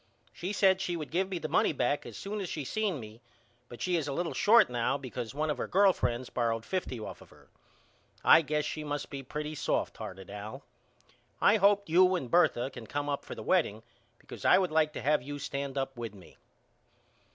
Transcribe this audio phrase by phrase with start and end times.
[0.33, 3.21] She said she would give me the money back as soon as she seen me
[3.69, 6.99] but she is a little short now because one of her girl friends borrowed fifty
[6.99, 7.49] off of her.
[8.25, 10.63] I guess she must be pretty soft hearted Al.
[11.39, 13.83] I hope you and Bertha can come up for the wedding
[14.17, 16.37] because I would like to have you stand up with me.